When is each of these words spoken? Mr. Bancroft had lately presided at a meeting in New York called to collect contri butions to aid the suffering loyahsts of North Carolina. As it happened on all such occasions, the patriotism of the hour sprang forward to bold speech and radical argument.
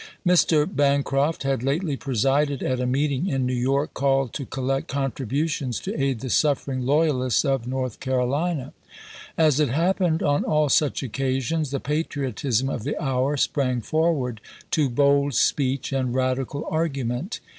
Mr. 0.25 0.65
Bancroft 0.65 1.43
had 1.43 1.61
lately 1.61 1.95
presided 1.95 2.63
at 2.63 2.79
a 2.79 2.87
meeting 2.87 3.27
in 3.27 3.45
New 3.45 3.53
York 3.53 3.93
called 3.93 4.33
to 4.33 4.47
collect 4.47 4.89
contri 4.89 5.27
butions 5.27 5.79
to 5.79 5.93
aid 5.95 6.21
the 6.21 6.29
suffering 6.31 6.81
loyahsts 6.81 7.45
of 7.45 7.67
North 7.67 7.99
Carolina. 7.99 8.73
As 9.37 9.59
it 9.59 9.69
happened 9.69 10.23
on 10.23 10.43
all 10.43 10.69
such 10.69 11.03
occasions, 11.03 11.69
the 11.69 11.79
patriotism 11.79 12.67
of 12.67 12.81
the 12.83 12.99
hour 12.99 13.37
sprang 13.37 13.79
forward 13.79 14.41
to 14.71 14.89
bold 14.89 15.35
speech 15.35 15.93
and 15.93 16.15
radical 16.15 16.65
argument. 16.71 17.39